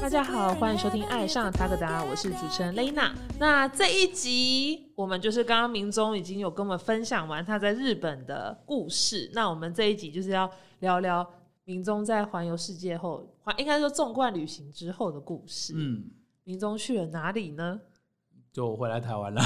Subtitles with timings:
[0.00, 3.10] 大家好，欢迎收听《爱上塔克达》，我是主持人雷娜。
[3.38, 10.50] 那这一集我们就是刚刚明宗已经有跟我们分享完他在日本的故事，那我们这一集就是要
[10.80, 11.26] 聊聊
[11.64, 15.72] 明宗在环游世界后，环应该说纵贯旅行之后的故事。
[15.74, 16.04] 嗯，
[16.44, 17.80] 明宗去了哪里呢？
[18.58, 19.40] 就回来台湾了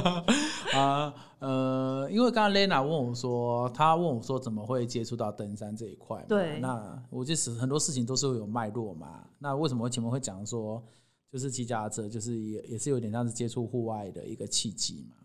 [0.72, 6.24] 啊，呃，因为刚刚 Lena 问我说，她问我说怎么会接触到登山这一块？
[6.26, 9.28] 对那我就是很多事情都是会有脉络嘛。
[9.38, 10.82] 那为什么我前面会讲说，
[11.30, 15.16] 就是骑脚踏车，就是也也是有点像是接触户外的一个契机嘛。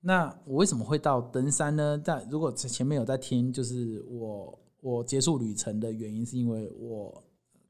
[0.00, 2.00] 那我为什么会到登山呢？
[2.02, 7.22] 但如果前面有在听，就是我我结束旅程的原因，是因为我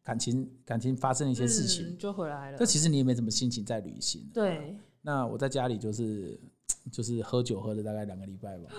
[0.04, 1.88] 感情感情发生了一些事情。
[1.88, 2.64] 嗯就回来了这。
[2.64, 4.30] 其实你也没什么心情在旅行。
[4.32, 6.40] 对，那我在家里就是
[6.90, 8.70] 就是喝酒喝了大概两个礼拜吧，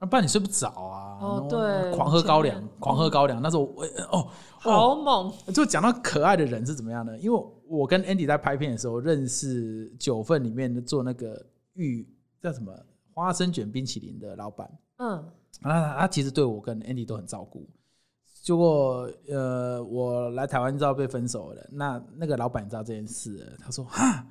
[0.00, 1.18] 那不然你睡不着啊。
[1.20, 3.42] 哦对狂喝高粱，狂喝高粱。
[3.42, 4.28] 那时候我哦
[4.60, 5.32] 好哦，猛！
[5.52, 11.44] 就讲到可爱的人是怎么样的，因为我跟 Andy 在拍片的时候认识九份里面做那个
[11.74, 12.08] 玉
[12.40, 12.72] 叫什么
[13.12, 15.24] 花生卷冰淇淋的老板，嗯，
[15.60, 17.68] 他他其实对我跟 Andy 都很照顾。
[18.42, 24.24] 结果呃，我来台湾知道被分手了，那那个老板知道这件事，他说哈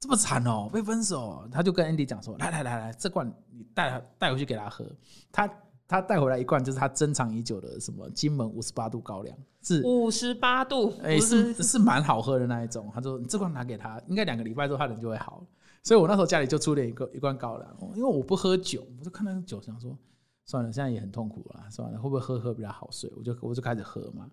[0.00, 4.84] 这么惨哦，被分手，他就跟 Andy 讲说，来来来来，这罐你带带回去给他喝，
[5.32, 5.50] 他
[5.88, 12.90] 他带回来一罐就是他珍藏已久的什么金门五十八度高粱，是五十八度，哎、不是是蛮好喝的那一种。
[12.94, 15.44] 他说你这罐拿给他，应该两个礼拜之后他人就会好。
[15.82, 19.96] 所以我那时候家里就出了一个一罐高粱，因为我不喝酒，我就看那个酒想说
[20.44, 23.10] 算了，现在也很痛苦了，算了，会不会喝喝比较好睡？
[23.16, 24.28] 我就我就开始喝嘛，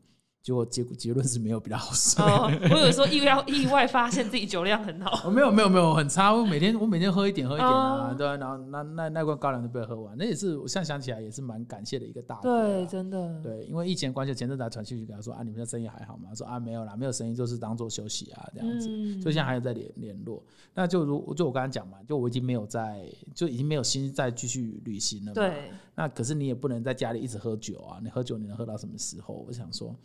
[0.45, 2.23] 结果结果结论是没有比较好睡。
[2.23, 5.27] 哦，我有时候意外意外发现自己酒量很好。
[5.27, 13.41] 我没有没有没有很差，我每天我每天喝一点喝一点啊，哦对啊，然后那那那罐高粱都被喝完，那也是我现在想起来也是蛮感谢的一个大对，真的。
[13.41, 16.25] 对，因为疫情的关系，前阵子还传讯息给他说啊，你们的生意还好吗？
[16.29, 18.87] 他说啊，没有啦，没有生意，就是当做休息啊这样子。
[18.91, 20.43] 嗯所以现在还有在联联络。
[20.75, 23.03] 那就如就我刚才讲嘛，就我已经没有在，
[23.33, 25.33] 就已经没有心再继续旅行了嘛。。
[25.33, 29.43] 对，那可是你也不能在家里一直喝酒啊，你喝酒你能喝到什么时候？
[29.47, 29.95] 我想说，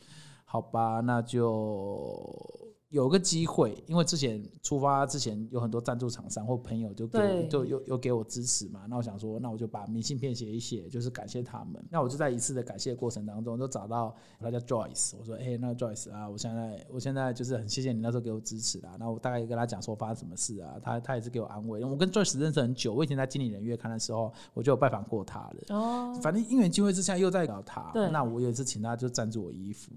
[0.53, 2.70] 好吧，那就。
[2.91, 11.83] 有个机会，因为之前出发之前有很多赞助厂商或朋友就给我就有有给我支持嘛，那我想说，那我就把明信片写一写，就是感谢他们。
[11.89, 18.97] 那我就在一次的感谢过程当中，就找到他叫 Joyce，我说，哎、那 Joyce 啊，我现在我现在就是很谢谢你那时候给我支持啦。
[18.99, 21.85] 那我大概跟他讲说发生什么事啊，他他也是给我安慰。
[21.85, 25.77] 我跟 Joyce 认识很久，我以前在经理人月刊的时候，我就有拜访过他了。
[25.77, 29.93] 哦，反正因缘机会之下又在找他，那我有一次请他就赞助我衣服。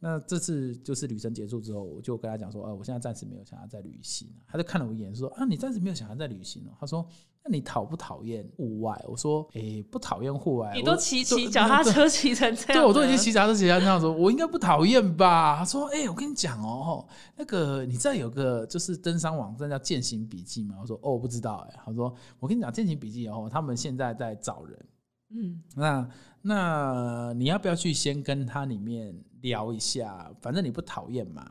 [0.00, 4.28] 那这次就是旅程结束之后，我就跟他讲说，呃，我现在暂时没有想要再旅行。
[4.46, 6.70] 他就看了我一眼说，啊，你暂时没有想要再旅行哦。
[6.78, 7.06] 他说，
[7.44, 9.04] 那你讨不讨厌户外？
[9.08, 10.72] 我说，诶、不讨厌户外。
[10.74, 15.56] 你都骑骑脚踏对车骑成这样对，我都已经骑脚踏车骑成这样子，我应该不讨厌吧？
[15.58, 17.06] 他说：“哎、我跟你讲哦，
[17.36, 24.86] 那个你知道有个就是登山网站叫践行笔记吗？”我说：“哦，我不知道。”哎，他说：“我跟你讲，践行笔记哦，他们现在在找人，
[25.30, 26.08] 嗯，那
[26.42, 30.30] 那你要不要去先跟他里面聊一下？
[30.40, 31.50] 反正你不讨厌嘛。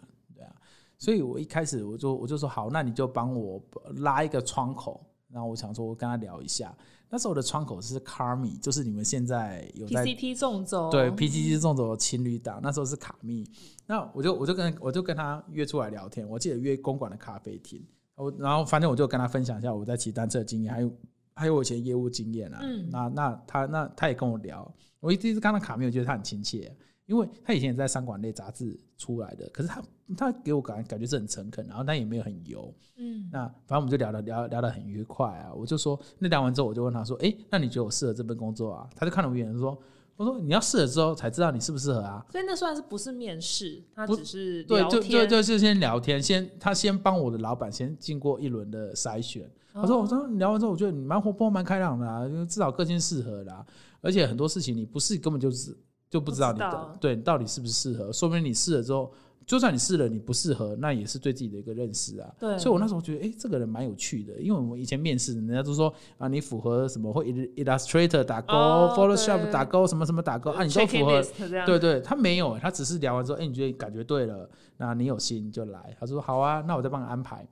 [0.98, 3.62] 所以我一开始我就我就说好，那你就帮我
[3.98, 5.04] 拉一个窗口。
[5.30, 6.74] 然后我想说，我跟他聊一下。
[7.10, 13.46] 那时候我的窗口是 Carmi，就是你们现在有在 PCT 纵走，对 PCT 纵走的情侣档，那时候是卡密。
[13.86, 17.86] 那我就我就跟我就跟他约出来聊天，我记得约公馆的咖啡厅。
[18.16, 20.92] 我然后反正我就跟他分享一下我在骑单车的经验，还有
[21.34, 22.60] 还有我以前业务经验啊。
[22.64, 26.74] 嗯那那他那他也跟我聊，我一第一次看到卡密，我觉得他很亲切，
[27.08, 29.82] 因为他以前也在商管类杂志出来的，可是他
[30.16, 32.74] 他给我感感觉是很诚恳，然后他也没有很油。
[32.98, 35.54] 嗯，那反正我们就聊了聊聊得很愉快啊。
[35.54, 39.78] 我就说，那聊完之后，我就问他说：“诶，那你觉得我适合这份工作啊？”他就看了我一眼说
[40.18, 42.26] ：“我说你要试了之后才知道你适不适合啊。
[42.32, 49.50] 所以那算是不是面试，他只是对，就就就是先聊天，先他先帮我的老板先经过一轮的筛选。
[49.74, 53.64] 他说：“哦我说你聊完之后，我觉得你蛮活泼、蛮开朗的啊，因为至少个性适合啦、
[54.02, 55.78] 而且很多事情你不是根本就是
[56.10, 59.12] 就不知道你的道对你到底适不适合，说明你试了之后，
[59.46, 62.34] 就算你试了你不适合，那也是对自己的一个认识啊。
[62.40, 71.22] 对，所以我那时候觉得，哎、这个人蛮有趣的，因为我们以前面试，人家都说啊，你符合什么会 Illustrator 打勾、哦 Photoshop 打勾，什么什么打勾啊，你都符合。
[71.66, 75.96] 对对，他没有、他只是聊完之后，哎、你觉得感觉对了，那你有心就来。
[76.00, 77.48] 他说好啊，那我再帮你安排。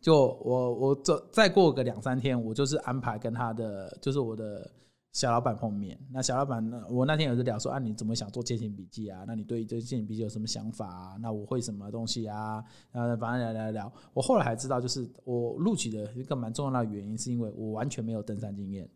[0.00, 4.70] 就我我这再过个两三天，我就是安排跟他的就是我的
[5.14, 5.98] 小老板碰面。
[6.10, 9.24] 那小老板呢，我那天有在聊说啊，你怎么想做践行笔记啊？
[9.26, 11.16] 那你对这践行笔记有什么想法啊？
[11.20, 12.62] 那我会什么东西啊？
[12.92, 13.92] 呃，反正聊聊聊。
[14.12, 18.86] 我后来还知道，就是我录取的一个蛮重要的原因，是因为我完全没有登山经验。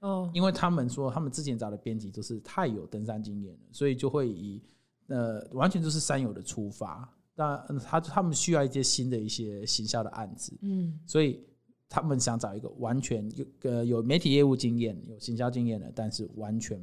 [0.00, 4.62] 哦，因为他们说他们之前找的编辑都是太有登山经验了，所以就会以
[5.08, 11.40] 呃完全就是山友的出发，那嗯他他们需要一些新的一些行销的案子，嗯所以
[11.88, 16.78] 他们想找一个完全有呃有媒体业务经验、有行销经验的，但是完全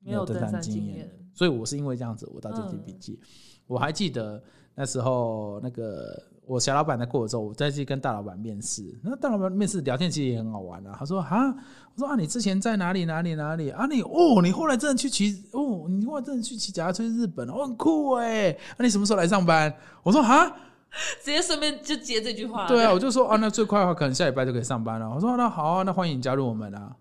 [0.00, 1.14] 没有登登山经验的。
[1.34, 3.20] 所以我是因为这样子，我到这嗯记笔记。
[3.66, 4.42] 我还记得
[4.74, 8.82] 那时候那个我小老板在过的时候，我再去跟大老板面试。
[9.04, 10.96] 那大老板面试聊天其实也很好玩啊。
[10.98, 11.54] 他说啊，
[11.94, 14.00] 我说啊，你之前在哪里哪里哪里啊你？
[14.00, 18.56] 哦，你后来真的去骑哦，你后来真的去骑脚踏车去日本哦，很酷哎。
[18.78, 19.72] 那、你什么时候来上班？
[20.02, 20.50] 我说啊，
[21.22, 22.66] 直接顺便就接这句话。
[22.66, 25.08] 对啊，我就说啊，那最快的话可能下礼拜就可以上班了。
[25.14, 26.96] 我说那好啊，那欢迎你加入我们啊。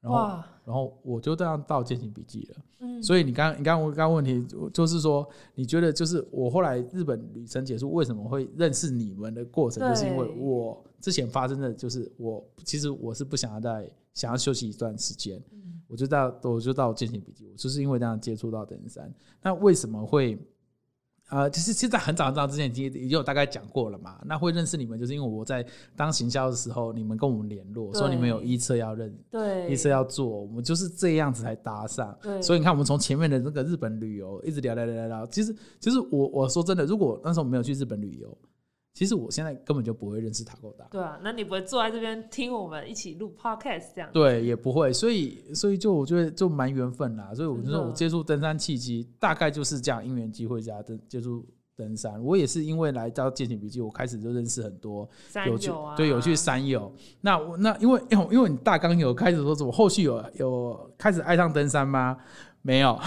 [0.00, 0.28] 然后，
[0.64, 2.56] 然后我就这样到践行笔记了。
[2.78, 19.12] 嗯，所以你刚你刚刚刚刚问题就就是说，你觉得就是我后来日本旅程结束，为什么会认识你们的过程，就是因为我之前发生的就是我其实我是不想要在想要休息一段时间，嗯我就到我就到践行笔记，我就是因为这样接触到登山。
[19.42, 20.38] 那为什么会？
[21.28, 24.18] 呃，其实其实在很早很早之前已经已经有大概讲过了嘛。
[24.24, 25.64] 那会认识你们，就是因为我在
[25.94, 32.16] 当行销的时候，你们跟我们联络，说你们有对一测要认，对，一测要做，我们就是这样子才搭上。
[32.22, 38.38] 对，所以你看，我们从前面的那个日本旅游一直聊聊聊聊聊，其实其实我我说真的，如果那时候我没有去日本旅游，
[38.98, 44.10] 其实我现在根本就不会认识塔沟达，对啊，那你不会坐在这边听我们一起录 podcast 这样？
[44.12, 47.32] 对，也不会，所以所以就我觉得就蛮缘分啦。
[47.32, 51.46] 所以我就说我接触登山契机大概就是这样，因缘机会加登接触
[51.76, 52.20] 登山。
[52.24, 56.92] 我也是因为来到践行笔记，我开始就认识很多山有趣友啊，对有趣山友。
[57.20, 62.18] 那我那因为因为因为你大纲有开始说什么，后续有有开始爱上登山吗？
[62.62, 62.98] 没有，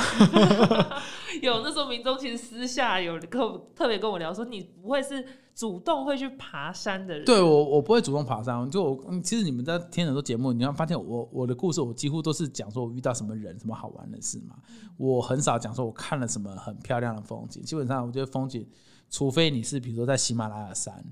[1.44, 5.24] 有那时候民众其实私下有跟我特别跟我聊说，你不会是
[5.62, 8.68] 主动会去爬山的人，对我，我不会主动爬山。
[8.72, 14.56] 就我，嗯其实你们在听很多节目，你会发现我我的故事，我几乎都是讲说我遇到什么人、什么好玩的事嘛。
[14.98, 17.62] 我很少讲说我看了什么很漂亮的风景。
[17.62, 18.68] 基本上，我觉得风景，
[19.12, 21.06] 除非你是比如说在喜马拉雅山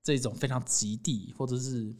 [0.00, 1.92] 这种非常极地，或者是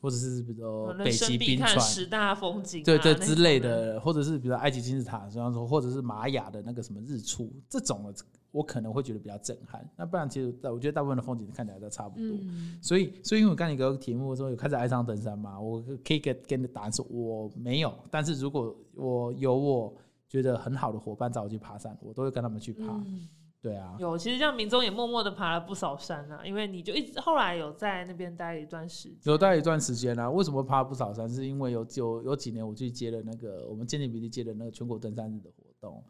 [0.00, 8.12] 或者是比如说北极冰川，十大风景啊、对对之类的，或者是比如说埃及金字塔，这样说，或者是玛雅的那个什么日出这种的，
[8.56, 9.86] 我可能会觉得比较震撼。
[9.96, 12.24] 那不然，其实我觉得大部分的风景看起来都差不多。
[12.24, 19.94] 嗯，所以，所以因为我刚才给个题目说有开始爱上登山嘛，我可以给给你的答案是我没有，但是如果我有我
[20.28, 22.86] 觉得很好的伙伴找我去爬山，我都会跟他们去爬。
[22.86, 31.28] 嗯对啊，有，其实这样民众也默默的爬了不少山啊，因为你就一直后来有在那边待一段时间，有待一段时间啦、为什么爬不少山？
[31.28, 36.04] 是因为有有有几年我去接了那个我们建立比例接的那个全国登山日的活动，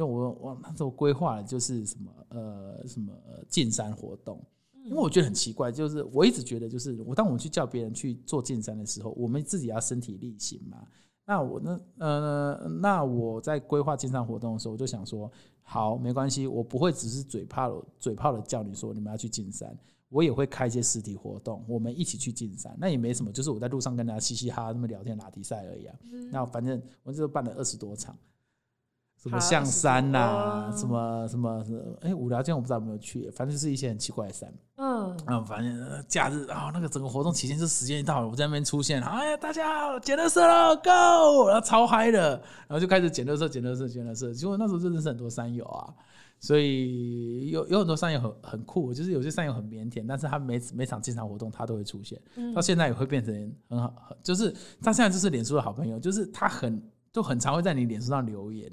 [0.00, 4.42] 就我我那时候规划的就是什么呃什么呃进山活动。
[4.82, 10.78] 因为我觉得很奇怪，就是我一直觉得，就是我当我们去叫别人去做进山的时候，我们自己要身体力行嘛。
[11.26, 15.30] 那我那呃，那我在规划进山活动的时候，我就想说，
[15.62, 22.74] 好，没关系，我不会只是嘴炮的嘴炮的叫你说你们要去进山，我也会开一些实体活动，我们一起去进山。
[22.80, 25.94] 那也没什么，就是我在路上跟大家嘻嘻哈哈那么聊天拉迪赛而已啊。
[26.32, 28.16] 那反正我就办了二十多场，
[29.22, 34.50] 什么象山呐、20多什么什么什么，哎、五寮间我不知道有没有去，反正就是一些很奇怪的山。
[34.76, 42.30] 嗯，啊，反正呃假日啊、那个整个活动期间就时间一到了，我在那边出现，哎呀，大家好，捡垃圾了，Go，然后超嗨的，
[42.66, 44.32] 然后就开始捡垃圾，捡垃圾，捡垃圾。
[44.32, 45.92] 结果那时候就认识很多山友啊，
[46.38, 54.50] 所以有有很多山友很很酷，就是有些山友很腼腆，但是他每每场进场活动他都会出现，嗯到现在也会变成很好，就是
[54.80, 58.72] 他现在就是脸书的好朋友，就是他很就很常会在你脸书上留言。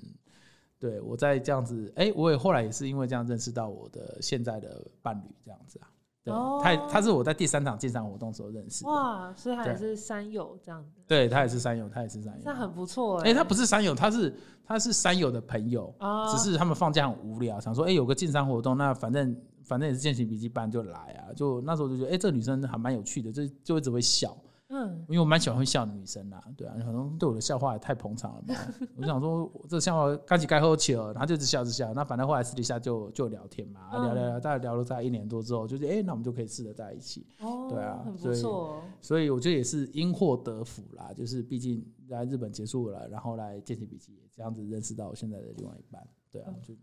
[0.80, 5.88] 对我在这样子，哎、我也后来也是因为这样认识到我的现在的伴侣，这样子啊。
[6.24, 8.90] 对，哦他也他是我在第三场进山活动时候认识的。
[8.90, 12.42] 哇，所以他也是山友这样子，对他也是山友，他也是山友。
[12.44, 21.34] 那很不错哎、哎、他不是山友，他是他是山友的朋友，啊，只是他们放假很无聊，想说，哎、有个进山活动，那反正反正也是践行笔记班就来啊。
[21.34, 24.38] 就那时候就觉得，哎、这个女生还蛮有趣的，就就一直会笑。
[24.70, 28.56] 嗯，因为我蛮喜欢会笑的女生啦，对啊，可能对我的笑话也太捧场了吧。
[28.98, 31.94] 我就想说，我这个笑话该起该喝起了，然后就一直笑，一直笑。
[31.94, 37.26] 那反正后来私底下就就聊天嘛，嗯聊聊聊，大概聊了大概一年多之后，就是哎、诶那我们就可以试着在一起。
[37.40, 46.74] 哦，对啊很所以不错哦，所以我觉得也是因祸得福啦，就是毕竟在日本结束了，然后来践行笔记，这样子认识到我现在的另外一半，对啊，就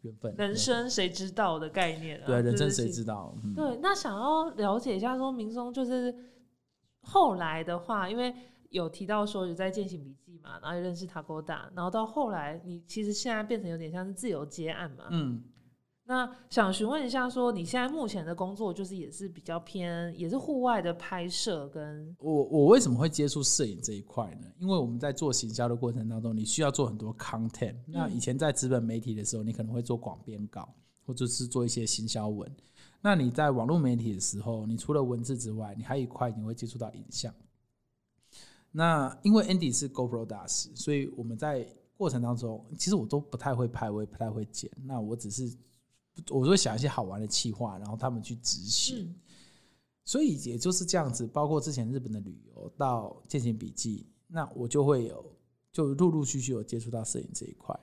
[0.00, 0.34] 缘分。
[0.38, 3.36] 人生谁知道的概念啊，对啊人生就是谁知道？
[3.44, 6.14] 嗯，对，那想要了解一下，说明松就是
[7.02, 8.34] 后来的话，因为
[8.70, 15.04] 有提到说有在践行笔记嘛，然后也认识塔沟达，然后到后来你其实现在变成有点像是自由接案嘛。
[15.10, 15.42] 嗯，
[16.04, 24.46] 那想询问一下，说你现在目前的工作就是也是比较偏，也是户外的拍摄跟我我为什么会接触摄影这一块呢？
[24.58, 27.76] 因为我们在做行销的过程当中，你需要做很多 content。
[27.86, 30.74] 那以前在资本媒体的时候，你可能会做广编稿，
[31.06, 32.50] 或者是做一些行销文。
[33.00, 37.32] 那你在网络媒体的时候，你除了文字之外，你还有一块你会接触到影像。
[38.70, 44.70] 那因为 Andy 是 GoPro 大师，所以我们在过程当中，其实我都不太会拍，我也不太会剪。
[44.84, 45.56] 那我只是
[46.28, 49.14] 我会想一些好玩的企划，然后他们去执行。
[50.04, 55.24] 所以也就是这样子，包括之前日本的旅游到践行笔记，那我就会有
[55.70, 57.78] 就陆陆续续有接触到摄影这一块。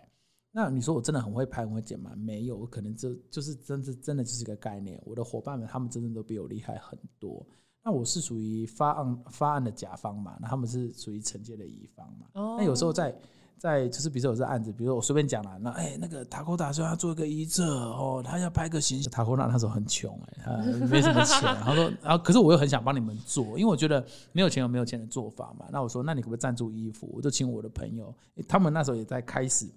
[0.58, 2.14] 那你说我真的很会拍很会剪吗？
[2.16, 4.98] 没有，我可能这就是真的真的就是一个概念。
[5.04, 7.46] 我的伙伴们他们真的都比我厉害很多。
[7.84, 12.56] 那我是属于发案发案的甲方嘛，那他们是属于承接的乙方嘛。
[12.58, 13.14] 那有时候在
[13.58, 19.12] 在就是比如说有这案子，比如说我随便讲了，那哎那个塔科达说要做一个遗册哦，他要拍个形象。
[19.12, 20.58] 塔科达那时候很穷哎，他
[20.88, 21.42] 没什么钱。
[21.64, 25.66] 他说，然后可是我又很想帮你们做，因为我觉得没有钱有没有钱的做法嘛。
[25.70, 27.12] 那我说，那你可不可以赞助衣服？
[27.14, 28.16] 我就请我的朋友，
[28.48, 29.68] 他们那时候也在开始，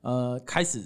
[0.00, 0.82] 呃，开始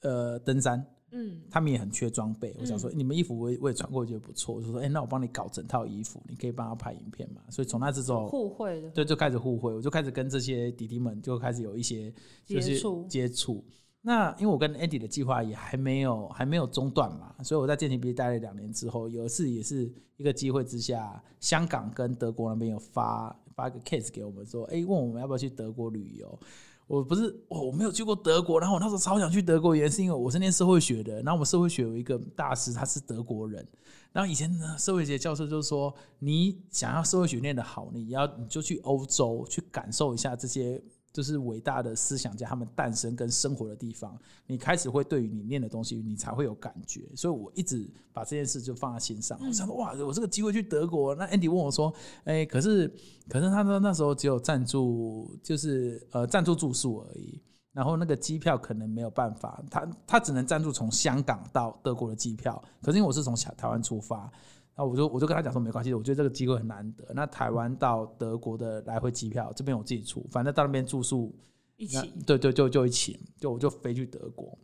[0.00, 0.84] 呃登山。
[1.16, 2.56] 嗯，他们也很缺装备。
[2.58, 4.56] 我想说，你们衣服我也我也穿过，觉得不错。
[4.56, 7.40] 我就说，哎，那我帮你搞整套衣服，你可以帮他拍影片嘛。
[7.50, 9.72] 所以从那之后，互惠的，对，就开始互惠。
[9.72, 12.12] 我就开始跟这些弟弟们就开始有一些
[12.44, 13.64] 接触接触。
[14.00, 26.36] 那因为我跟 Andy 的计划也还没有还没有中断嘛，所以我在建行毕业待了两年之后，有一次也是一个机会之下，香港跟德国那边有发发个 case 给我们说，哎，问我们要不要去德国旅游。
[26.86, 33.66] 我不是我我没有去过德国，然后我那时候超想去德国，原因是因为我是念社会学的，然后我们社会学有一个大师，他是德国人，
[34.12, 40.82] 然后以前呢社会学教授就是说，你想要社会学念得好，你要你就去欧洲去感受一下这些。
[41.14, 44.18] 就是伟大的思想家他们诞生跟生活的地方，
[44.48, 47.08] 你开始会对于你念的东西，你才会有感觉。
[47.14, 49.38] 所以我一直把这件事就放在心上。
[49.40, 51.14] 我想说，哇，我这个机会去德国。
[51.14, 51.94] 那 Andy 问我说，
[52.24, 52.92] 哎，可是
[53.28, 57.40] 可是他说那时候只有赞助，就是呃赞助住宿而已，
[57.72, 62.60] 然后那个机票可能没有办法，他他只能赞助从香港到德国的机票。
[62.82, 64.28] 可是因为我是从台湾出发。
[64.76, 67.04] 那我就我就跟他讲说没关系，我觉得这个机会很难得。
[67.14, 71.32] 那台湾到德国的来回机票这边我自己出，反正到那边住宿
[71.76, 74.58] 一起，对对，就就一起，就我就飞去德国。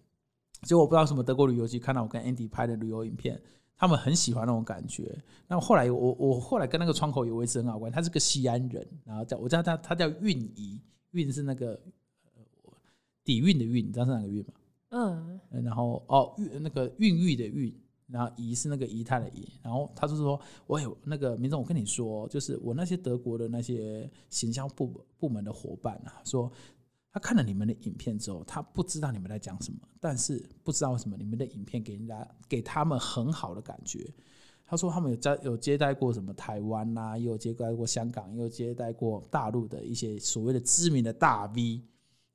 [0.63, 3.41] 结果我不知道什么德国旅游局看到我跟 Andy 拍的旅游影片，
[3.77, 5.17] 他们很喜欢那种感觉。
[5.47, 10.81] 那后来我我后来跟那个窗口有维持很好关系，他是个西安人，然后叫我叫他他叫运怡，
[11.13, 11.81] 运是那个
[13.25, 14.55] 底蕴的蕴，你知道是哪个蕴吗？
[14.91, 17.73] 嗯，然后哦孕那个孕育的孕。
[18.11, 26.51] 然后仪是那个仪态的仪，然后他就是说，我有那个明总，我跟你说，就是我那些德国的那些行销部部门的伙伴啊，说
[27.13, 34.09] 他看了你们的影片之后，他不知道你们在讲什么，但是不知道为什么你们的影片给人家给他们很好的感觉。
[34.65, 41.83] 他说他们有在有接待过什么台湾呐，也有接待过香港，也有接待过大陆的一些所谓的知名的大 V。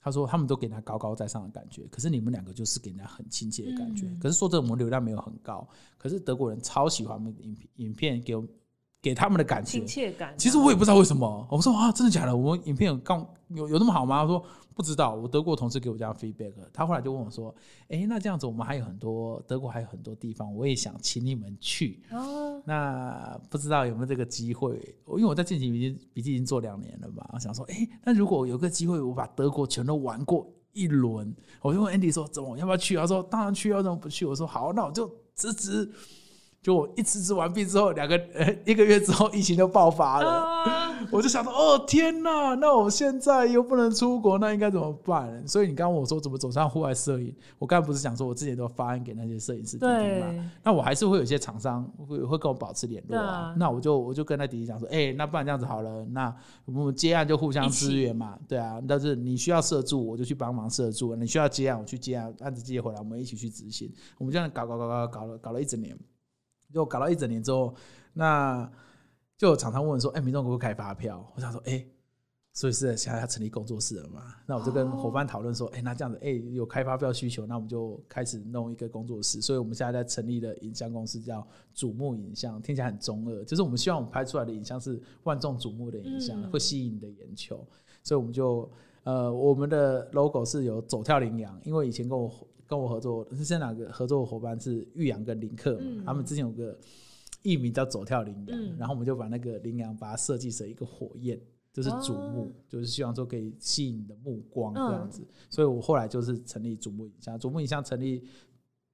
[0.05, 4.07] 他说他们都给他高高在上的感觉，可是你们两个就是给人家很亲切的感觉。
[4.21, 8.45] 可是说这我们流量没有很高，可是德国人超喜欢我们影影片给我。
[9.01, 10.33] 给他们的感觉，亲切感。
[10.35, 11.47] 其实我也不知道为什么。
[11.51, 12.35] 我说啊，真的假的？
[12.35, 14.23] 我们影片有刚有有那么好吗？
[14.23, 14.43] 他说
[14.73, 15.13] 不知道。
[15.13, 17.53] 我德国同事给我这样 feedback，他后来就问我说
[17.89, 22.01] ：“哎，那这样子我们还有很多德国还有很多地方，我也想请你们去。
[22.09, 24.75] 哦，那不知道有没有这个机会？
[25.07, 32.95] 因为我在进行笔记笔记已经做两年了嘛，我想说，哎，那如果有个机会，我把德国全都玩过一轮，我就问 Andy 说：怎么要不要去？
[32.95, 34.25] 他说当然去，要怎么不去？
[34.25, 35.89] 我说好，那我就辞职。
[36.65, 40.95] 就我一辞职完毕之后，两个呃 一个月之后，疫情就爆发了。
[41.11, 45.47] 我就想说，哦天哪，那我现在又不能出国，那应该怎么办？
[45.47, 50.51] 所以你刚刚问我说怎么走上户外摄影，我刚才不是讲说我之前都发案给那些摄影师弟弟嘛？
[50.63, 53.53] 那我还是会有一些厂商会会跟我保持联络啊。
[53.59, 58.81] 那我就我就跟那弟弟讲说，哎，那不然这样子好了，那我们接案就互相支援嘛，对啊。
[58.87, 63.93] 但是你需要摄助，我就去帮忙摄助；你需要接案，我去接案，案子接回来，我们一起去执行。
[64.17, 65.95] 我们这样搞搞搞搞搞了搞了一整年。
[66.75, 67.73] 就搞了一整年之后，
[68.11, 68.69] 那
[69.37, 71.85] 就常常问说：“哎，民众可不可以开发票？”我想说：“哎，
[72.51, 79.41] 所以是现在要成立工作室了嘛？”那我就跟伙伴讨论说：“哎，那这样子，哎，有开发票需求，那我们就开始弄一个工作室。
[79.41, 87.65] 所以我们现在在成立的影像公司叫瞩目影像，听起来很中二，就是我们希望我们拍出来的影像是万众瞩目的影像，会吸引你的眼球。
[88.03, 88.69] 所以我们就
[89.03, 92.29] 呃，我们的 logo 是有走跳羚羊，因为以前跟我。
[92.67, 96.03] 跟我合作是现在哪个合作伙伴是玉阳跟林克嘛？
[96.05, 96.77] 他们之前有个
[97.43, 101.39] 艺名叫“走跳羚羊”，然后我们就把那个羚羊把它设计成一个火焰，
[101.71, 105.25] 就是瞩目，就是希望说可以吸引你的目光这样子。
[105.49, 108.23] 所以我后来就是成立瞩目影像，瞩目影像成立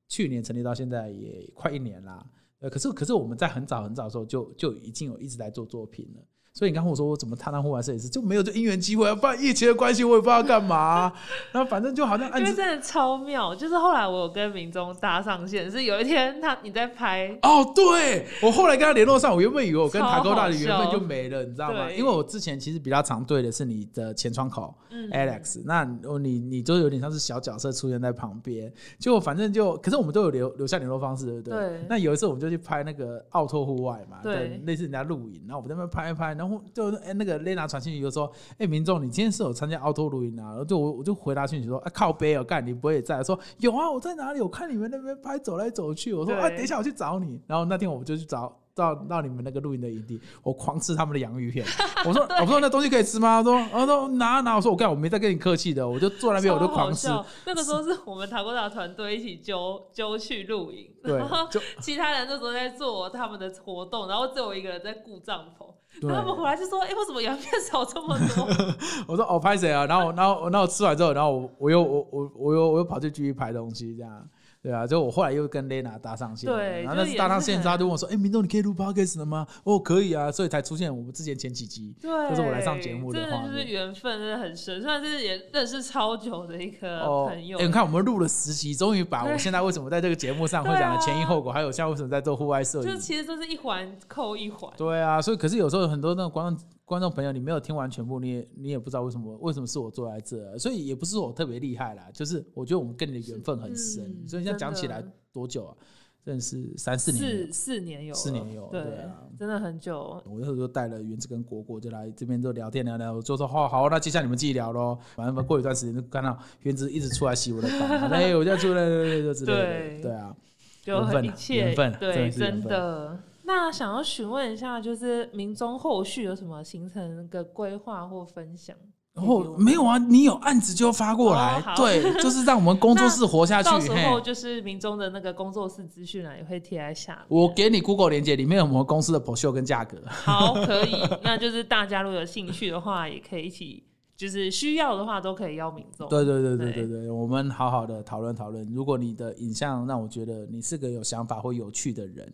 [0.08, 2.30] 去年成立到现在也快一年啦。
[2.60, 6.22] 呃，可是可是我们在很早很早的时候就就已经有一直在做作品了。
[6.54, 11.12] 所以你刚跟我说我怎么踏上户外摄影师，就没有这因缘机会，不然疫情的关系我也不知道干嘛、
[11.54, 21.90] 然后反正就好像 因为真的超妙，就是后来我有跟明宗搭上线，是有一天他你在拍，哦，对我后来跟他联络上，我原本以为我跟超塔沟大的缘分就没了，你知道吗？
[21.90, 31.70] 因为我之前其实比较常对的是你的前窗口、嗯 Alex，那哦你你就有点像是小角色出现在旁边，就反正就，可是我们都有留留下联络方式，对不对？
[31.70, 40.50] 对那有一次我们就去拍那个奥拓户外嘛，对类似人家露营，然后我们在那边拍一拍，然后就哎、那个 Lena 传讯息就说，哎、民众你今天是有参加奥托录音啊？
[40.50, 43.24] 然后就我我就回答讯息说，啊靠背哦，干你不会也在？
[43.24, 44.42] 说有啊，我在哪里？
[44.42, 47.40] 我看你们那边拍走来走去，我说对啊，等一下我去找你。
[47.46, 48.61] 然后那天我们就去找。
[48.76, 51.66] 到到你们那个露营的营地， 我狂吃他们的洋芋片。
[52.06, 53.42] 我说我说那东西可以吃吗？
[53.42, 54.56] 他说他说拿拿。
[54.56, 57.08] 我说我干我没在跟你客气的，我就坐在那边我就狂吃。
[57.08, 57.26] 笑。
[57.46, 61.48] 那个时候是我们塔国达团队一起揪揪去露营，对然后
[61.80, 65.66] 其他人那时候在做他们的活动，然后只有我一个人在顾帐篷。
[66.02, 68.48] 然后他们回来就说：“哎、为什么洋片少这么多
[69.08, 69.86] 我说哦拍谁啊？
[69.86, 74.26] 然后然后然后吃完之后，然后我我又我我我又我又跑去继续拍东西，这样
[74.62, 74.86] 对啊。
[74.86, 81.96] 就我后来又跟 Lena 搭上线，对然后那就也次搭上线之后，他就问我说：“哎、明东你可以录 podcast 了吗？”哦，可以啊，所以才出现我们之前前几集？”。
[82.02, 87.58] 对，就是我来上节目的真的就是缘分，真的很深，算是也认识超久的一个哦，朋友。
[87.60, 94.72] 哎你看我们录了十集，终于把我对现在为什么在这个节目上 会对讲的前因啊后果，还有像为什么在做户外摄影，就其实都是一环扣一环。
[94.78, 105.78] 对啊，所以可是有时候很多那种观众观众朋友，你没有听完全部，你也你也不知道为什么为什么是我坐在这，所以也不是我特别厉害啦，就是我觉得我们跟你的缘分很深，嗯所以现在讲起来多久啊？
[106.26, 107.54] 真的是三四年四。
[107.54, 110.22] 四年有，四年有对对啊真的很久。
[110.26, 114.98] 我那时候就带了原子跟果果就来这边就聊天聊聊，我就说好好，那接下来你们自己聊喽。
[115.16, 120.36] 反正过一段时间 就看到原子一直出来洗我的板， 哎，我就出来就之类对的，对啊，
[120.84, 123.20] 就缘分啊很一切缘分真对，真分的。
[123.54, 128.74] 那想要询问一下，就是民中后续有什么行程的规划或分享？
[129.14, 133.70] 然后没有啊，你有案子就发过来，哦对， 就是让我们工作室活下去。
[133.70, 137.26] 到时候就是民众的那个工作室资讯啊也会贴在下面。
[137.28, 140.02] 我给你 Google 连接，里面有我们公司的 p o 秀跟价格。
[140.08, 143.84] 好，可以，那就是大家如果有兴趣的话，也可以一起，
[144.16, 146.08] 就是需要的话都可以邀民众。
[146.08, 148.66] 对对对对对对对，我们好好的讨论讨论。
[148.74, 152.32] 如果你的影像让我觉得你是个有想法或有趣的人，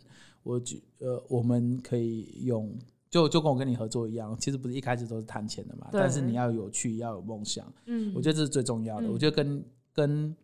[0.47, 2.73] 我觉呃，我们可以用。
[3.10, 9.07] 就就跟我跟你合作一样，其实不是一开始都是谈钱的嘛，但是你要有趣，要有梦想，嗯，我觉得这是最重要的。
[9.07, 10.36] 嗯我觉得跟跟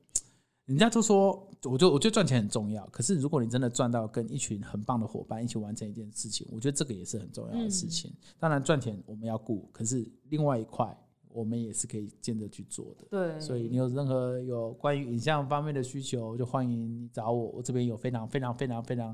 [0.65, 2.87] 人家都说，我就我觉得赚钱很重要。
[2.87, 8.09] 可是如果你真的赚到跟一群很棒的伙伴一起完成一件事情，我觉得这个也是很重要的事情。
[8.11, 10.97] 嗯当然赚钱我们要顾，可是另外一块
[11.33, 13.05] 我们也是可以兼着去做的。
[13.09, 17.47] 对，所以你有任何有关于影像方面的需求，就欢迎你找我。
[17.49, 19.13] 我这边有非常非常非常非常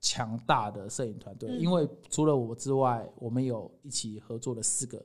[0.00, 1.60] 强大的摄影团队，嗯。
[1.60, 4.98] 因为除了我之外，我们有一起合作的四个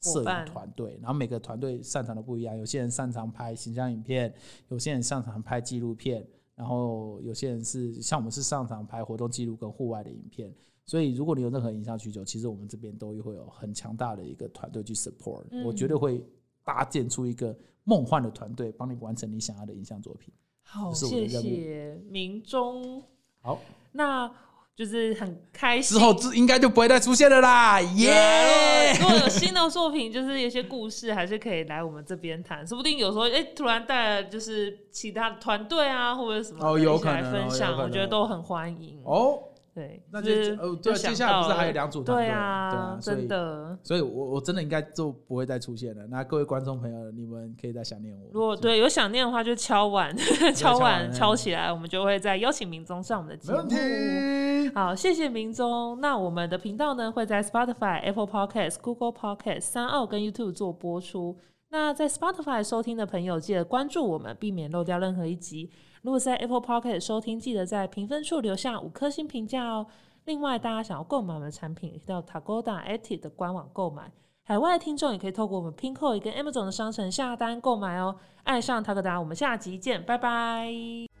[0.00, 0.46] 摄伙伴。
[0.46, 4.34] 影团队，然后每个团队擅长的不一样，有些人擅长拍形象影片，
[4.68, 10.54] 有些人擅长拍纪录片，然后有些人是像我们是擅长拍活动记录跟户外的影片。
[10.84, 15.64] 所以，如果你有任何影像需求，其实我们这边都会有很强大的一个团队去 support，、嗯。
[15.64, 16.26] 我绝对会
[16.64, 20.34] 搭建出一个梦幻的团队，帮你完成你想要的影像作品。
[20.64, 21.46] 好，这是我的谢任务。
[21.46, 23.00] 谢民众。
[23.42, 23.60] 好，
[23.92, 24.30] 那
[24.74, 25.98] 就是很开心。
[25.98, 39.00] 之后这应该就不会再出现了啦，耶、对如果有新的作品，就是有些故事，还是可以来我们这边谈，说不定有时候哎、突然带了就是其他的团队啊，或者什么哦有一起来可能哦分享，有可能我觉得都很欢迎。
[39.04, 39.38] 哦，
[39.74, 40.30] 对，那就
[40.60, 42.26] 呃对，接下来不是到还有两组团队？
[42.26, 43.78] 对对啊，真的。
[43.82, 46.06] 所以我我真的应该就不会再出现了。
[46.08, 48.28] 那各位观众朋友，你们可以再想念我。
[48.32, 50.14] 如果就对有想念的话，就敲碗，
[50.54, 54.72] 敲碗敲敲起来，我们就会再邀请明宗上我们的节目。。
[54.74, 55.98] 好，谢谢明宗。
[56.00, 61.36] 那我们的频道呢会在 Spotify、Apple Podcast、Google Podcast、三奥跟 YouTube 做播出。
[61.72, 65.70] 那在 Spotify 收听的朋友，记得关注我们，避免漏掉任何一集。
[66.02, 69.86] 如果在 Apple Pocket 收听，记得在评分处留下五颗星评价哦。
[70.26, 74.12] 另外，大家想要购买我们的产品，可以到 Tagoda Eti 的官网购买。
[74.44, 78.16] 海外的听众也可以透过我们 Pinko 跟 Amazon 的商城下单购买哦。
[78.42, 81.11] 爱上 Tagoda，我们下集见，拜拜。